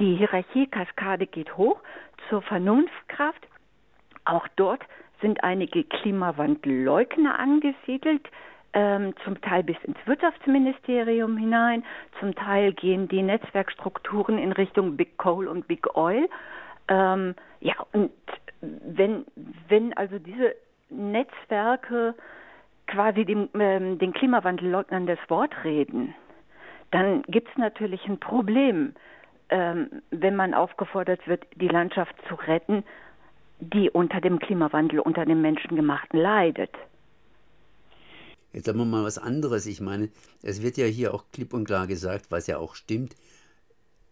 Die 0.00 0.16
Hierarchiekaskade 0.16 1.26
geht 1.26 1.56
hoch 1.56 1.80
zur 2.28 2.42
Vernunftkraft. 2.42 3.46
Auch 4.24 4.46
dort 4.56 4.82
sind 5.20 5.42
einige 5.42 5.84
Klimawandelleugner 5.84 7.38
angesiedelt, 7.38 8.28
ähm, 8.74 9.14
zum 9.24 9.40
Teil 9.40 9.62
bis 9.62 9.76
ins 9.84 9.98
Wirtschaftsministerium 10.04 11.36
hinein, 11.36 11.84
zum 12.20 12.34
Teil 12.34 12.72
gehen 12.72 13.08
die 13.08 13.22
Netzwerkstrukturen 13.22 14.36
in 14.36 14.52
Richtung 14.52 14.96
Big 14.96 15.16
Coal 15.16 15.46
und 15.46 15.68
Big 15.68 15.96
Oil. 15.96 16.28
Ähm, 16.88 17.34
ja, 17.60 17.74
und 17.92 18.10
wenn, 18.84 19.24
wenn 19.68 19.92
also 19.94 20.18
diese 20.18 20.54
Netzwerke 20.90 22.14
quasi 22.86 23.24
dem, 23.24 23.48
ähm, 23.54 23.98
den 23.98 24.12
Klimawandelleugnern 24.12 25.06
das 25.06 25.18
Wort 25.28 25.52
reden, 25.64 26.14
dann 26.90 27.22
gibt 27.22 27.48
es 27.50 27.56
natürlich 27.56 28.04
ein 28.06 28.18
Problem, 28.18 28.94
ähm, 29.48 30.02
wenn 30.10 30.36
man 30.36 30.54
aufgefordert 30.54 31.26
wird, 31.26 31.44
die 31.56 31.68
Landschaft 31.68 32.14
zu 32.28 32.34
retten, 32.34 32.84
die 33.60 33.90
unter 33.90 34.20
dem 34.20 34.38
Klimawandel, 34.38 35.00
unter 35.00 35.24
dem 35.24 35.40
Menschengemachten 35.42 36.20
leidet. 36.20 36.70
Jetzt 38.52 38.66
sagen 38.66 38.78
wir 38.78 38.84
mal 38.84 39.04
was 39.04 39.18
anderes. 39.18 39.66
Ich 39.66 39.80
meine, 39.80 40.10
es 40.42 40.62
wird 40.62 40.76
ja 40.76 40.86
hier 40.86 41.12
auch 41.12 41.24
klipp 41.32 41.52
und 41.52 41.64
klar 41.64 41.86
gesagt, 41.86 42.26
was 42.30 42.46
ja 42.46 42.58
auch 42.58 42.76
stimmt, 42.76 43.16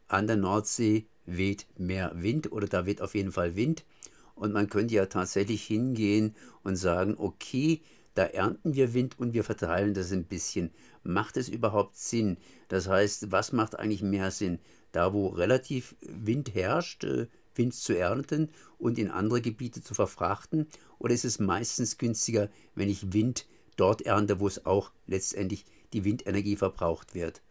an 0.09 0.26
der 0.26 0.37
Nordsee 0.37 1.06
weht 1.26 1.66
mehr 1.78 2.11
Wind 2.14 2.50
oder 2.50 2.66
da 2.66 2.85
weht 2.85 3.00
auf 3.00 3.14
jeden 3.14 3.32
Fall 3.32 3.54
Wind. 3.54 3.85
Und 4.34 4.52
man 4.52 4.68
könnte 4.68 4.94
ja 4.94 5.06
tatsächlich 5.06 5.64
hingehen 5.64 6.34
und 6.62 6.76
sagen, 6.76 7.16
okay, 7.18 7.82
da 8.14 8.24
ernten 8.24 8.74
wir 8.74 8.92
Wind 8.92 9.18
und 9.18 9.32
wir 9.32 9.44
verteilen 9.44 9.94
das 9.94 10.12
ein 10.12 10.24
bisschen. 10.24 10.70
Macht 11.02 11.36
es 11.36 11.48
überhaupt 11.48 11.96
Sinn? 11.96 12.36
Das 12.68 12.88
heißt, 12.88 13.32
was 13.32 13.52
macht 13.52 13.78
eigentlich 13.78 14.02
mehr 14.02 14.30
Sinn? 14.30 14.58
Da, 14.92 15.14
wo 15.14 15.28
relativ 15.28 15.96
Wind 16.00 16.54
herrscht, 16.54 17.04
äh, 17.04 17.26
Wind 17.54 17.74
zu 17.74 17.96
ernten 17.96 18.50
und 18.78 18.98
in 18.98 19.10
andere 19.10 19.40
Gebiete 19.40 19.82
zu 19.82 19.94
verfrachten? 19.94 20.66
Oder 20.98 21.14
ist 21.14 21.24
es 21.24 21.38
meistens 21.38 21.98
günstiger, 21.98 22.50
wenn 22.74 22.90
ich 22.90 23.12
Wind 23.12 23.46
dort 23.76 24.02
ernte, 24.02 24.40
wo 24.40 24.46
es 24.46 24.66
auch 24.66 24.92
letztendlich 25.06 25.64
die 25.92 26.04
Windenergie 26.04 26.56
verbraucht 26.56 27.14
wird? 27.14 27.42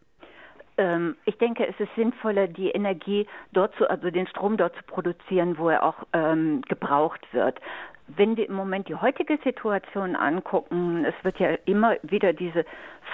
Ähm, 0.78 1.16
ich 1.24 1.36
denke, 1.38 1.66
es 1.66 1.78
ist 1.78 1.94
sinnvoller, 1.94 2.46
die 2.46 2.70
Energie 2.70 3.26
dort 3.52 3.74
zu, 3.76 3.88
also 3.88 4.10
den 4.10 4.26
Strom 4.26 4.56
dort 4.56 4.74
zu 4.76 4.82
produzieren, 4.84 5.58
wo 5.58 5.68
er 5.68 5.82
auch 5.82 6.06
ähm, 6.12 6.62
gebraucht 6.68 7.26
wird. 7.32 7.60
Wenn 8.16 8.36
wir 8.36 8.48
im 8.48 8.54
Moment 8.54 8.88
die 8.88 8.94
heutige 8.94 9.38
Situation 9.44 10.16
angucken, 10.16 11.04
es 11.04 11.14
wird 11.22 11.38
ja 11.38 11.50
immer 11.64 11.96
wieder 12.02 12.32
diese 12.32 12.64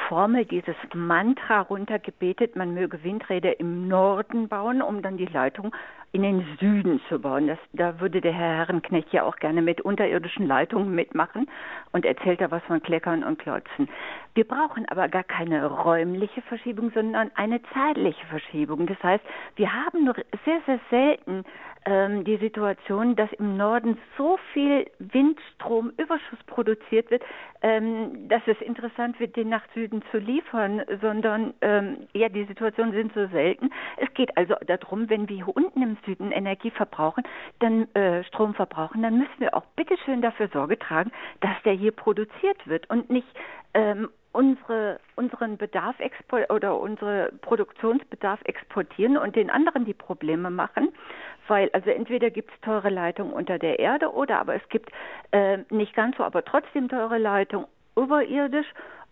Formel, 0.08 0.44
dieses 0.44 0.76
Mantra 0.94 1.60
runtergebetet, 1.60 2.56
man 2.56 2.74
möge 2.74 3.02
Windräder 3.04 3.60
im 3.60 3.88
Norden 3.88 4.48
bauen, 4.48 4.82
um 4.82 5.02
dann 5.02 5.16
die 5.16 5.26
Leitung 5.26 5.74
in 6.12 6.22
den 6.22 6.56
Süden 6.58 7.00
zu 7.08 7.20
bauen. 7.20 7.46
Das, 7.46 7.58
da 7.72 8.00
würde 8.00 8.20
der 8.20 8.32
Herr 8.32 8.56
Herrenknecht 8.56 9.12
ja 9.12 9.24
auch 9.24 9.36
gerne 9.36 9.60
mit 9.60 9.82
unterirdischen 9.82 10.46
Leitungen 10.46 10.94
mitmachen 10.94 11.48
und 11.92 12.06
erzählt 12.06 12.40
da 12.40 12.50
was 12.50 12.62
von 12.64 12.82
Kleckern 12.82 13.24
und 13.24 13.38
Klotzen. 13.38 13.88
Wir 14.34 14.44
brauchen 14.44 14.88
aber 14.88 15.08
gar 15.08 15.24
keine 15.24 15.66
räumliche 15.66 16.42
Verschiebung, 16.42 16.90
sondern 16.94 17.30
eine 17.34 17.60
zeitliche 17.74 18.24
Verschiebung. 18.26 18.86
Das 18.86 19.02
heißt, 19.02 19.24
wir 19.56 19.72
haben 19.72 20.04
nur 20.04 20.14
sehr, 20.44 20.60
sehr 20.66 20.80
selten 20.90 21.44
ähm, 21.84 22.24
die 22.24 22.36
Situation, 22.36 23.16
dass 23.16 23.32
im 23.34 23.56
Norden 23.56 23.98
so 24.16 24.38
viel 24.52 24.90
Windstromüberschuss 24.98 26.38
produziert 26.46 27.10
wird, 27.10 27.22
ähm, 27.62 28.28
dass 28.28 28.42
es 28.46 28.60
interessant 28.60 29.18
wird, 29.20 29.36
den 29.36 29.48
nach 29.48 29.62
Süden 29.74 30.02
zu 30.10 30.18
liefern, 30.18 30.82
sondern 31.00 31.54
ähm, 31.60 32.08
ja, 32.12 32.28
die 32.28 32.44
Situationen 32.44 32.92
sind 32.92 33.12
so 33.14 33.26
selten. 33.28 33.70
Es 33.96 34.12
geht 34.14 34.36
also 34.36 34.54
darum, 34.66 35.08
wenn 35.08 35.28
wir 35.28 35.36
hier 35.36 35.56
unten 35.56 35.82
im 35.82 35.96
Süden 36.04 36.32
Energie 36.32 36.70
verbrauchen, 36.70 37.24
dann 37.60 37.92
äh, 37.94 38.24
Strom 38.24 38.54
verbrauchen, 38.54 39.02
dann 39.02 39.18
müssen 39.18 39.38
wir 39.38 39.54
auch 39.54 39.64
bitteschön 39.76 40.22
dafür 40.22 40.48
Sorge 40.48 40.78
tragen, 40.78 41.10
dass 41.40 41.62
der 41.64 41.72
hier 41.74 41.92
produziert 41.92 42.66
wird 42.66 42.88
und 42.90 43.10
nicht 43.10 43.28
ähm, 43.74 44.08
unsere, 44.32 45.00
unseren 45.16 45.56
Bedarf 45.56 45.96
oder 46.50 46.78
unsere 46.78 47.32
Produktionsbedarf 47.40 48.40
exportieren 48.44 49.16
und 49.16 49.36
den 49.36 49.50
anderen 49.50 49.84
die 49.84 49.94
Probleme 49.94 50.50
machen, 50.50 50.90
weil 51.48 51.70
also 51.72 51.90
entweder 51.90 52.30
gibt 52.30 52.52
es 52.52 52.60
teure 52.60 52.90
Leitungen 52.90 53.32
unter 53.32 53.58
der 53.58 53.78
Erde 53.78 54.12
oder 54.12 54.40
aber 54.40 54.54
es 54.54 54.68
gibt 54.68 54.90
äh, 55.32 55.58
nicht 55.70 55.94
ganz 55.94 56.16
so, 56.16 56.24
aber 56.24 56.44
trotzdem 56.44 56.88
teure 56.88 57.18
Leitungen 57.18 57.66
überirdisch. 57.96 58.66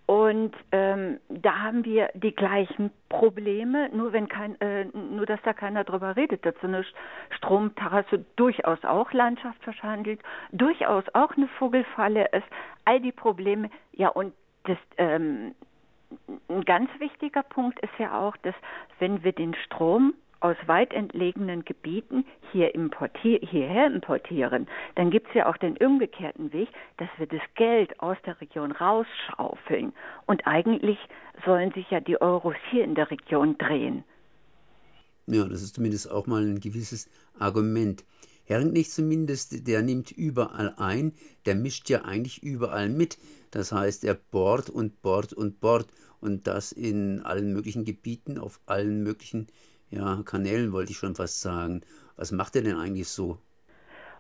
Und 0.07 0.55
ähm, 0.71 1.19
da 1.29 1.63
haben 1.63 1.85
wir 1.85 2.11
die 2.15 2.33
gleichen 2.33 2.93
Probleme, 3.09 3.89
nur 3.93 4.13
wenn 4.13 4.29
kein, 4.29 4.61
äh, 4.61 4.85
nur 4.85 5.27
dass 5.27 5.41
da 5.43 5.53
keiner 5.53 5.83
drüber 5.83 6.15
redet, 6.15 6.47
dass 6.47 6.55
so 6.61 6.69
eine 6.69 6.85
Stromterrasse 7.31 8.25
durchaus 8.37 8.79
auch 8.85 9.13
landschaftsverschandelt, 9.13 10.21
durchaus 10.53 11.03
auch 11.13 11.37
eine 11.37 11.49
Vogelfalle 11.59 12.29
ist, 12.31 12.47
all 12.85 13.01
die 13.01 13.11
Probleme, 13.11 13.69
ja 13.93 14.09
und 14.09 14.33
das 14.63 14.79
ähm, 14.97 15.57
ein 16.49 16.65
ganz 16.65 16.89
wichtiger 17.01 17.43
Punkt 17.43 17.81
ist 17.81 17.99
ja 17.99 18.17
auch, 18.17 18.37
dass 18.39 18.55
wenn 19.01 19.25
wir 19.25 19.33
den 19.33 19.55
Strom 19.55 20.15
aus 20.41 20.57
weit 20.67 20.93
entlegenen 20.93 21.65
Gebieten 21.65 22.25
hier 22.53 22.75
importier 22.75 23.39
hierher 23.43 23.87
importieren, 23.87 24.67
dann 24.95 25.11
gibt 25.11 25.29
es 25.29 25.35
ja 25.35 25.49
auch 25.49 25.57
den 25.57 25.77
umgekehrten 25.79 26.53
Weg, 26.53 26.69
dass 26.99 27.09
wir 27.19 27.27
das 27.27 27.41
Geld 27.55 27.99
aus 28.01 28.17
der 28.27 28.41
Region 28.41 28.73
rausschaufeln. 28.73 29.93
Und 30.27 30.47
eigentlich 30.47 30.99
sollen 31.45 31.73
sich 31.73 31.91
ja 31.91 32.01
die 32.01 32.21
Euros 32.21 32.57
hier 32.71 32.85
in 32.85 32.95
der 32.95 33.11
Region 33.11 33.57
drehen. 33.59 34.05
Ja, 35.27 35.45
das 35.45 35.63
ist 35.63 35.75
zumindest 35.75 36.11
auch 36.11 36.27
mal 36.27 36.43
ein 36.43 36.61
gewisses 36.61 37.11
Argument. 37.39 38.05
Herrnknecht 38.45 38.93
zumindest, 38.93 39.67
der 39.67 39.83
nimmt 39.83 40.13
überall 40.13 40.75
ein, 40.77 41.13
der 41.47 41.57
mischt 41.57 41.91
ja 41.91 42.03
eigentlich 42.03 42.43
überall 42.45 42.89
mit. 42.89 43.19
Das 43.51 43.73
heißt, 43.73 44.05
er 44.05 44.15
bohrt 44.15 44.71
und 44.71 45.03
bohrt 45.03 45.33
und 45.33 45.61
bohrt 45.61 45.89
und 46.21 46.47
das 46.47 46.71
in 46.71 47.21
allen 47.23 47.53
möglichen 47.53 47.85
Gebieten, 47.85 48.39
auf 48.39 48.61
allen 48.67 49.03
möglichen 49.03 49.49
ja, 49.91 50.23
Kanälen 50.25 50.73
wollte 50.73 50.93
ich 50.93 50.99
schon 50.99 51.15
fast 51.15 51.41
sagen. 51.41 51.83
Was 52.17 52.33
macht 52.33 52.57
er 52.57 52.63
denn 52.63 52.77
eigentlich 52.77 53.09
so? 53.09 53.39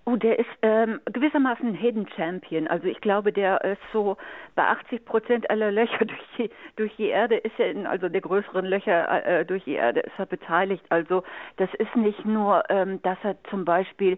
Oh, 0.08 0.14
der 0.14 0.38
ist 0.38 0.46
ähm, 0.62 1.00
gewissermaßen 1.06 1.66
ein 1.66 1.74
Hidden 1.74 2.06
Champion. 2.14 2.68
Also 2.68 2.86
ich 2.86 3.00
glaube, 3.00 3.32
der 3.32 3.64
ist 3.64 3.80
so 3.92 4.16
bei 4.54 4.62
80 4.62 5.04
Prozent 5.04 5.50
aller 5.50 5.72
Löcher 5.72 5.98
durch 6.04 6.20
die, 6.38 6.50
durch 6.76 6.94
die 6.94 7.08
Erde 7.08 7.38
ist 7.38 7.58
er 7.58 7.72
in, 7.72 7.88
also 7.88 8.08
der 8.08 8.20
größeren 8.20 8.66
Löcher 8.66 9.26
äh, 9.26 9.44
durch 9.44 9.64
die 9.64 9.74
Erde 9.74 10.00
ist 10.00 10.12
er 10.16 10.26
beteiligt. 10.26 10.84
Also 10.90 11.24
das 11.56 11.70
ist 11.80 11.96
nicht 11.96 12.24
nur, 12.24 12.62
ähm, 12.70 13.02
dass 13.02 13.18
er 13.24 13.34
zum 13.50 13.64
Beispiel 13.64 14.16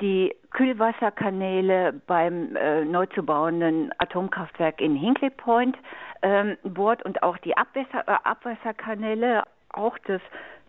die 0.00 0.34
Kühlwasserkanäle 0.50 1.92
beim 2.08 2.56
äh, 2.56 2.84
neu 2.84 3.06
zu 3.06 3.22
bauenden 3.22 3.92
Atomkraftwerk 3.98 4.80
in 4.80 4.96
Hinkley 4.96 5.30
Point 5.30 5.78
ähm, 6.22 6.56
bohrt 6.64 7.04
und 7.04 7.22
auch 7.22 7.38
die 7.38 7.56
Abwässer, 7.56 8.00
äh, 8.08 8.16
Abwasserkanäle, 8.24 9.44
auch 9.72 9.96
das 9.98 10.20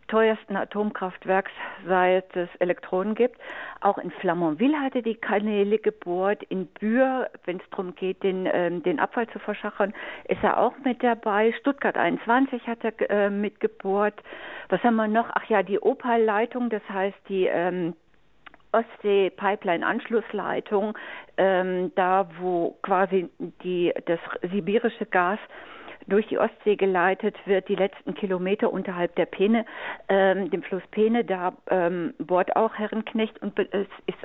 teuersten 0.09 0.57
Atomkraftwerks, 0.57 1.51
seit 1.87 2.35
es 2.35 2.49
Elektronen 2.59 3.15
gibt. 3.15 3.39
Auch 3.79 3.97
in 3.97 4.11
Flamanville 4.11 4.77
hatte 4.79 5.01
die 5.01 5.15
Kanäle 5.15 5.79
gebohrt. 5.79 6.43
In 6.43 6.65
Bühr, 6.65 7.29
wenn 7.45 7.57
es 7.57 7.69
darum 7.69 7.95
geht, 7.95 8.21
den, 8.23 8.47
ähm, 8.51 8.83
den 8.83 8.99
Abfall 8.99 9.29
zu 9.29 9.39
verschachern, 9.39 9.93
ist 10.27 10.43
er 10.43 10.59
auch 10.59 10.73
mit 10.83 11.01
dabei. 11.01 11.53
Stuttgart 11.59 11.97
21 11.97 12.67
hat 12.67 12.79
er 12.83 13.09
äh, 13.09 13.29
mitgebohrt. 13.29 14.21
Was 14.67 14.83
haben 14.83 14.97
wir 14.97 15.07
noch? 15.07 15.29
Ach 15.33 15.45
ja, 15.45 15.63
die 15.63 15.81
Opal-Leitung, 15.81 16.69
das 16.69 16.81
heißt 16.89 17.17
die 17.29 17.45
ähm, 17.45 17.93
Ostsee-Pipeline-Anschlussleitung, 18.71 20.97
ähm, 21.37 21.91
da 21.95 22.29
wo 22.39 22.77
quasi 22.81 23.29
die, 23.63 23.93
das 24.05 24.19
sibirische 24.51 25.05
Gas 25.05 25.39
durch 26.09 26.27
die 26.27 26.37
Ostsee 26.37 26.75
geleitet 26.75 27.35
wird, 27.45 27.67
die 27.69 27.75
letzten 27.75 28.13
Kilometer 28.13 28.71
unterhalb 28.71 29.15
der 29.15 29.25
Peene, 29.25 29.65
ähm, 30.07 30.49
dem 30.49 30.63
Fluss 30.63 30.83
Peene, 30.91 31.23
da 31.23 31.53
ähm, 31.69 32.13
bohrt 32.17 32.55
auch 32.55 32.73
Herrenknecht 32.75 33.41
und 33.41 33.57
es 33.59 33.87
ist 34.07 34.17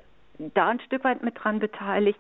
da 0.55 0.69
ein 0.69 0.81
Stück 0.81 1.05
weit 1.05 1.23
mit 1.23 1.37
dran 1.43 1.59
beteiligt. 1.59 2.19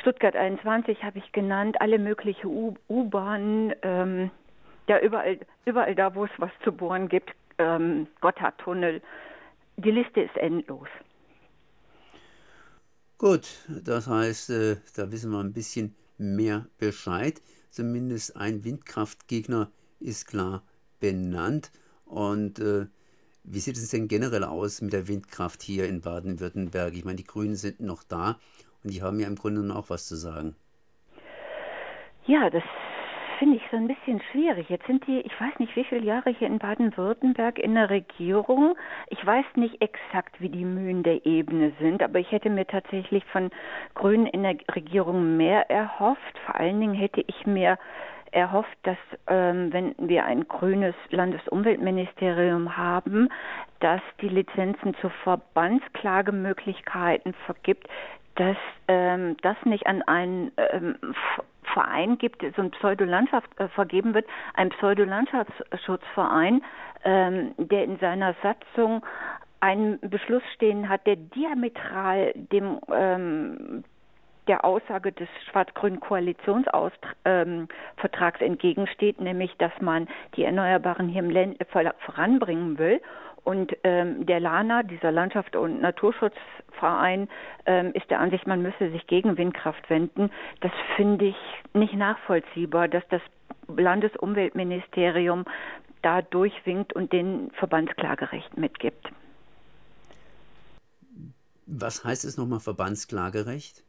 Stuttgart 0.00 0.36
21 0.36 1.02
habe 1.02 1.18
ich 1.18 1.32
genannt, 1.32 1.80
alle 1.80 1.98
möglichen 1.98 2.76
U-Bahnen, 2.88 3.74
ähm, 3.82 4.30
ja 4.86 5.00
überall, 5.00 5.38
überall 5.64 5.94
da, 5.94 6.14
wo 6.14 6.24
es 6.24 6.30
was 6.38 6.50
zu 6.62 6.72
bohren 6.72 7.08
gibt, 7.08 7.30
ähm, 7.58 8.06
Gotthardtunnel. 8.20 9.02
Die 9.76 9.90
Liste 9.90 10.20
ist 10.20 10.36
endlos. 10.36 10.88
Gut, 13.18 13.48
das 13.84 14.06
heißt, 14.06 14.50
äh, 14.50 14.76
da 14.96 15.10
wissen 15.10 15.32
wir 15.32 15.40
ein 15.40 15.52
bisschen 15.52 15.94
mehr 16.18 16.66
Bescheid. 16.78 17.40
Zumindest 17.70 18.36
ein 18.36 18.64
Windkraftgegner 18.64 19.70
ist 20.00 20.26
klar 20.26 20.62
benannt. 21.00 21.70
Und 22.04 22.58
äh, 22.58 22.86
wie 23.44 23.60
sieht 23.60 23.76
es 23.76 23.90
denn 23.90 24.08
generell 24.08 24.44
aus 24.44 24.80
mit 24.80 24.92
der 24.92 25.08
Windkraft 25.08 25.62
hier 25.62 25.88
in 25.88 26.00
Baden-Württemberg? 26.00 26.94
Ich 26.94 27.04
meine, 27.04 27.16
die 27.16 27.24
Grünen 27.24 27.56
sind 27.56 27.80
noch 27.80 28.02
da 28.02 28.38
und 28.82 28.92
die 28.92 29.02
haben 29.02 29.20
ja 29.20 29.26
im 29.26 29.36
Grunde 29.36 29.74
auch 29.74 29.90
was 29.90 30.06
zu 30.06 30.16
sagen. 30.16 30.54
Ja, 32.26 32.50
das 32.50 32.62
finde 33.38 33.56
ich 33.56 33.62
so 33.70 33.76
ein 33.76 33.88
bisschen 33.88 34.20
schwierig. 34.32 34.68
Jetzt 34.68 34.86
sind 34.86 35.06
die, 35.06 35.20
ich 35.20 35.40
weiß 35.40 35.58
nicht, 35.58 35.74
wie 35.76 35.84
viele 35.84 36.04
Jahre 36.04 36.30
hier 36.30 36.48
in 36.48 36.58
Baden-Württemberg 36.58 37.58
in 37.58 37.74
der 37.74 37.88
Regierung. 37.88 38.76
Ich 39.08 39.24
weiß 39.24 39.44
nicht 39.54 39.80
exakt, 39.80 40.40
wie 40.40 40.48
die 40.48 40.64
Mühen 40.64 41.02
der 41.02 41.24
Ebene 41.24 41.72
sind, 41.80 42.02
aber 42.02 42.18
ich 42.18 42.30
hätte 42.32 42.50
mir 42.50 42.66
tatsächlich 42.66 43.24
von 43.26 43.50
Grünen 43.94 44.26
in 44.26 44.42
der 44.42 44.56
Regierung 44.74 45.36
mehr 45.36 45.70
erhofft. 45.70 46.38
Vor 46.46 46.56
allen 46.56 46.80
Dingen 46.80 46.94
hätte 46.94 47.22
ich 47.26 47.46
mir 47.46 47.78
erhofft, 48.32 48.76
dass 48.82 48.96
ähm, 49.26 49.72
wenn 49.72 49.94
wir 49.98 50.24
ein 50.24 50.48
grünes 50.48 50.94
Landesumweltministerium 51.10 52.76
haben, 52.76 53.28
dass 53.80 54.02
die 54.20 54.28
Lizenzen 54.28 54.94
zu 55.00 55.08
Verbandsklagemöglichkeiten 55.24 57.34
vergibt, 57.46 57.88
dass 58.36 58.56
ähm, 58.86 59.36
das 59.42 59.56
nicht 59.64 59.86
an 59.86 60.02
einen 60.02 60.52
ähm, 60.56 60.96
Verein 61.72 62.18
gibt, 62.18 62.44
so 62.56 62.62
ein 62.62 62.70
Pseudolandschaft 62.70 63.48
äh, 63.58 63.68
vergeben 63.68 64.14
wird, 64.14 64.26
ein 64.54 64.70
Pseudolandschaftsschutzverein, 64.70 66.62
ähm, 67.04 67.54
der 67.58 67.84
in 67.84 67.98
seiner 67.98 68.34
Satzung 68.42 69.04
einen 69.60 69.98
Beschluss 70.00 70.42
stehen 70.54 70.88
hat, 70.88 71.06
der 71.06 71.16
diametral 71.16 72.32
dem 72.34 72.80
ähm, 72.92 73.84
der 74.48 74.64
Aussage 74.64 75.12
des 75.12 75.28
schwarz-grünen 75.50 76.00
Koalitionsvertrags 76.00 78.40
entgegensteht, 78.40 79.20
nämlich 79.20 79.54
dass 79.58 79.72
man 79.80 80.08
die 80.36 80.44
Erneuerbaren 80.44 81.08
hier 81.08 81.22
im 81.22 81.30
Land 81.30 81.58
voranbringen 82.04 82.78
will. 82.78 83.00
Und 83.44 83.76
ähm, 83.84 84.26
der 84.26 84.40
LANA, 84.40 84.82
dieser 84.82 85.12
Landschaft- 85.12 85.56
und 85.56 85.80
Naturschutzverein, 85.80 87.28
ähm, 87.64 87.92
ist 87.94 88.10
der 88.10 88.20
Ansicht, 88.20 88.46
man 88.46 88.60
müsse 88.60 88.90
sich 88.90 89.06
gegen 89.06 89.38
Windkraft 89.38 89.88
wenden. 89.88 90.30
Das 90.60 90.72
finde 90.96 91.24
ich 91.26 91.36
nicht 91.72 91.94
nachvollziehbar, 91.94 92.88
dass 92.88 93.04
das 93.08 93.22
Landesumweltministerium 93.68 95.44
da 96.02 96.22
durchwinkt 96.22 96.92
und 96.92 97.12
den 97.12 97.50
Verbandsklagerecht 97.52 98.56
mitgibt. 98.56 99.08
Was 101.66 102.04
heißt 102.04 102.24
es 102.24 102.36
nochmal 102.36 102.60
Verbandsklagerecht? 102.60 103.84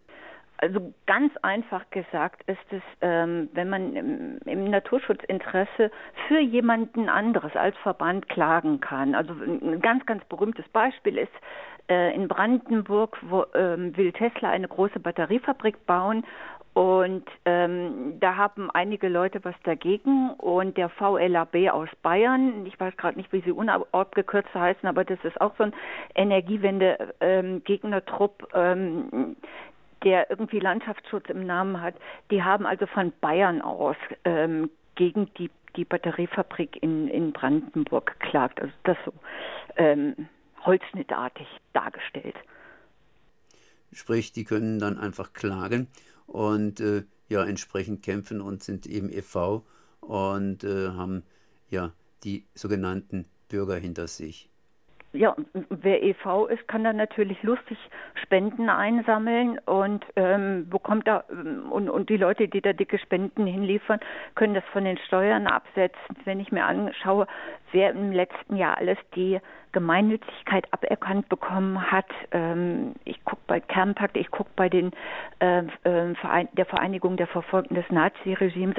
Also 0.61 0.93
ganz 1.05 1.33
einfach 1.41 1.89
gesagt 1.89 2.43
ist 2.47 2.57
es, 2.71 2.81
ähm, 2.99 3.49
wenn 3.53 3.69
man 3.69 3.95
im, 3.95 4.39
im, 4.45 4.65
Naturschutzinteresse 4.65 5.89
für 6.27 6.39
jemanden 6.39 7.07
anderes 7.07 7.55
als 7.55 7.77
Verband 7.77 8.27
klagen 8.27 8.81
kann. 8.81 9.15
Also 9.15 9.33
ein 9.33 9.79
ganz, 9.79 10.05
ganz 10.05 10.23
berühmtes 10.25 10.67
Beispiel 10.69 11.17
ist 11.17 11.31
äh, 11.89 12.13
in 12.13 12.27
Brandenburg, 12.27 13.17
wo 13.21 13.45
ähm, 13.55 13.95
will 13.95 14.11
Tesla 14.11 14.49
eine 14.49 14.67
große 14.67 14.99
Batteriefabrik 14.99 15.85
bauen 15.85 16.25
und 16.73 17.23
ähm, 17.45 18.17
da 18.19 18.35
haben 18.37 18.71
einige 18.71 19.07
Leute 19.09 19.43
was 19.43 19.55
dagegen 19.63 20.31
und 20.35 20.77
der 20.77 20.87
VLAB 20.87 21.73
aus 21.73 21.89
Bayern, 22.03 22.65
ich 22.65 22.79
weiß 22.79 22.95
gerade 22.95 23.17
nicht, 23.17 23.33
wie 23.33 23.41
sie 23.41 23.51
unabgekürzt 23.51 24.53
heißen, 24.53 24.87
aber 24.87 25.03
das 25.03 25.17
ist 25.23 25.41
auch 25.41 25.51
so 25.57 25.63
ein 25.63 25.73
Energiewende-Gegnertrupp, 26.15 28.47
ähm, 28.53 29.09
ähm, 29.11 29.35
der 30.03 30.29
irgendwie 30.29 30.59
Landschaftsschutz 30.59 31.29
im 31.29 31.45
Namen 31.45 31.81
hat, 31.81 31.95
die 32.31 32.43
haben 32.43 32.65
also 32.65 32.85
von 32.87 33.11
Bayern 33.21 33.61
aus 33.61 33.95
ähm, 34.25 34.69
gegen 34.95 35.33
die, 35.35 35.49
die 35.75 35.85
Batteriefabrik 35.85 36.81
in, 36.81 37.07
in 37.07 37.31
Brandenburg 37.31 38.19
geklagt. 38.19 38.61
Also 38.61 38.73
das 38.83 38.97
so 39.05 39.13
ähm, 39.77 40.27
holzschnittartig 40.65 41.47
dargestellt. 41.73 42.35
Sprich, 43.91 44.31
die 44.31 44.43
können 44.43 44.79
dann 44.79 44.97
einfach 44.97 45.33
klagen 45.33 45.87
und 46.27 46.79
äh, 46.79 47.03
ja 47.27 47.43
entsprechend 47.43 48.03
kämpfen 48.03 48.41
und 48.41 48.63
sind 48.63 48.85
eben 48.85 49.09
e.V. 49.11 49.65
und 50.01 50.63
äh, 50.63 50.89
haben 50.89 51.23
ja 51.69 51.91
die 52.23 52.45
sogenannten 52.53 53.25
Bürger 53.47 53.75
hinter 53.75 54.07
sich 54.07 54.49
ja, 55.13 55.35
wer 55.69 56.03
EV 56.03 56.47
ist, 56.49 56.67
kann 56.67 56.83
dann 56.83 56.97
natürlich 56.97 57.41
lustig 57.41 57.77
Spenden 58.21 58.69
einsammeln 58.69 59.59
und 59.65 60.05
ähm, 60.15 60.69
bekommt 60.69 61.07
da 61.07 61.23
und, 61.71 61.89
und 61.89 62.09
die 62.09 62.17
Leute, 62.17 62.47
die 62.47 62.61
da 62.61 62.73
dicke 62.73 62.99
Spenden 62.99 63.47
hinliefern, 63.47 63.99
können 64.35 64.53
das 64.53 64.63
von 64.71 64.85
den 64.85 64.97
Steuern 64.99 65.47
absetzen. 65.47 66.15
Wenn 66.25 66.39
ich 66.39 66.51
mir 66.51 66.65
anschaue, 66.65 67.25
wer 67.71 67.91
im 67.91 68.11
letzten 68.11 68.55
Jahr 68.55 68.77
alles 68.77 68.97
die 69.15 69.39
Gemeinnützigkeit 69.71 70.65
aberkannt 70.71 71.29
bekommen 71.29 71.91
hat. 71.91 72.07
Ähm, 72.31 72.95
ich 73.05 73.23
gucke 73.23 73.41
bei 73.47 73.59
Kernpakt, 73.59 74.17
ich 74.17 74.31
gucke 74.31 74.49
bei 74.55 74.69
den 74.69 74.91
äh, 75.39 75.63
Verein, 75.83 76.49
der 76.53 76.65
Vereinigung 76.65 77.17
der 77.17 77.27
Verfolgten 77.27 77.75
des 77.75 77.85
Naziregimes. 77.89 78.77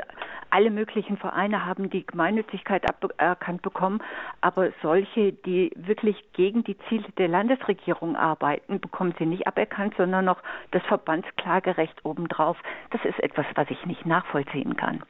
Alle 0.51 0.71
möglichen 0.71 1.17
Vereine 1.17 1.65
haben 1.65 1.91
die 1.91 2.05
Gemeinnützigkeit 2.05 2.85
aberkannt 2.89 3.63
bekommen, 3.63 4.03
aber 4.41 4.71
solche, 4.83 5.33
die 5.33 5.71
wirklich 5.77 6.17
gegen 6.33 6.65
die 6.65 6.77
Ziele 6.89 7.07
der 7.19 7.29
Landesregierung 7.29 8.17
arbeiten, 8.17 8.81
bekommen 8.81 9.15
sie 9.19 9.27
nicht 9.27 9.47
aberkannt, 9.47 9.95
sondern 9.97 10.25
noch 10.25 10.43
das 10.73 10.83
Verbandsklagerecht 10.87 12.05
obendrauf. 12.05 12.57
Das 12.91 13.05
ist 13.05 13.21
etwas, 13.21 13.47
was 13.55 13.71
ich 13.71 13.87
nicht 13.87 14.07
nachvollziehen 14.07 14.77
kann. 14.77 15.03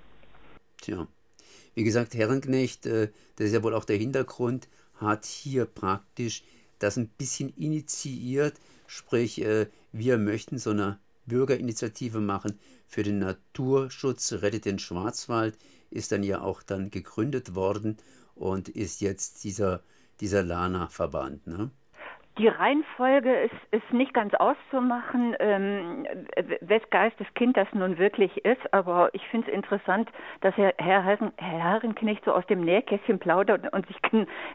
Tja. 0.82 1.06
Wie 1.74 1.84
gesagt, 1.84 2.14
Herrenknecht, 2.14 2.86
äh, 2.86 3.08
das 3.36 3.46
ist 3.46 3.54
ja 3.54 3.62
wohl 3.62 3.74
auch 3.74 3.84
der 3.84 3.96
Hintergrund, 3.96 4.68
hat 5.00 5.24
hier 5.24 5.64
praktisch 5.64 6.44
das 6.78 6.96
ein 6.96 7.08
bisschen 7.08 7.50
initiiert, 7.56 8.54
sprich 8.86 9.40
äh, 9.42 9.66
wir 9.92 10.18
möchten 10.18 10.58
so 10.58 10.70
eine 10.70 10.98
Bürgerinitiative 11.26 12.20
machen 12.20 12.58
für 12.86 13.02
den 13.02 13.18
Naturschutz, 13.18 14.32
rettet 14.32 14.64
den 14.64 14.78
Schwarzwald, 14.78 15.56
ist 15.90 16.12
dann 16.12 16.22
ja 16.22 16.40
auch 16.40 16.62
dann 16.62 16.90
gegründet 16.90 17.54
worden 17.54 17.98
und 18.34 18.68
ist 18.68 19.00
jetzt 19.00 19.44
dieser, 19.44 19.82
dieser 20.20 20.42
Lana-Verband. 20.42 21.46
Ne? 21.46 21.70
Die 22.40 22.48
Reihenfolge 22.48 23.42
ist, 23.42 23.54
ist 23.70 23.92
nicht 23.92 24.14
ganz 24.14 24.32
auszumachen, 24.32 25.36
ähm, 25.40 26.06
wes 26.62 26.80
Geistes 26.88 27.26
Kind 27.34 27.54
das 27.58 27.68
nun 27.74 27.98
wirklich 27.98 28.34
ist, 28.46 28.72
aber 28.72 29.10
ich 29.12 29.20
finde 29.30 29.48
es 29.48 29.54
interessant, 29.54 30.08
dass 30.40 30.56
Herr, 30.56 30.72
Herr, 30.78 31.04
Herr 31.04 31.28
Herrenknecht 31.36 32.24
so 32.24 32.32
aus 32.32 32.46
dem 32.46 32.62
Nähkästchen 32.62 33.18
plaudert 33.18 33.70
und 33.74 33.86
sich 33.86 33.98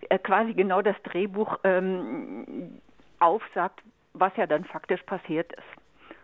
äh, 0.09 0.17
quasi 0.17 0.55
genau 0.55 0.81
das 0.81 0.95
Drehbuch 1.03 1.59
ähm, 1.63 2.81
aufsagt, 3.19 3.83
was 4.13 4.35
ja 4.35 4.47
dann 4.47 4.65
faktisch 4.65 5.03
passiert 5.03 5.53
ist. 5.53 6.17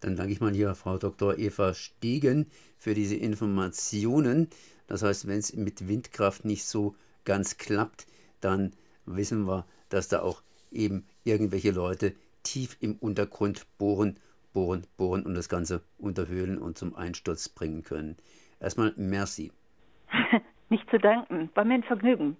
Dann 0.00 0.16
danke 0.16 0.32
ich 0.32 0.40
mal 0.40 0.52
hier 0.52 0.74
Frau 0.74 0.96
Dr. 0.96 1.36
Eva 1.36 1.74
Stegen 1.74 2.50
für 2.78 2.94
diese 2.94 3.16
Informationen. 3.16 4.48
Das 4.86 5.02
heißt, 5.02 5.28
wenn 5.28 5.40
es 5.40 5.52
mit 5.52 5.88
Windkraft 5.88 6.46
nicht 6.46 6.64
so 6.64 6.94
ganz 7.26 7.58
klappt, 7.58 8.06
dann 8.40 8.72
wissen 9.04 9.46
wir, 9.46 9.66
dass 9.88 10.08
da 10.08 10.22
auch 10.22 10.42
eben 10.70 11.06
irgendwelche 11.24 11.70
Leute 11.70 12.14
tief 12.42 12.76
im 12.80 12.96
Untergrund 12.96 13.66
bohren, 13.78 14.18
bohren, 14.52 14.86
bohren 14.96 15.24
und 15.24 15.34
das 15.34 15.48
Ganze 15.48 15.82
unterhöhlen 15.98 16.58
und 16.58 16.78
zum 16.78 16.94
Einsturz 16.94 17.48
bringen 17.48 17.84
können. 17.84 18.16
Erstmal 18.60 18.92
merci. 18.96 19.52
Nicht 20.70 20.88
zu 20.90 20.98
danken, 20.98 21.50
war 21.54 21.64
mir 21.64 21.74
ein 21.74 21.82
Vergnügen. 21.82 22.36